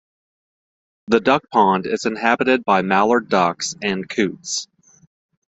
[1.09, 4.67] The duck pond is inhabited by mallard ducks and coots.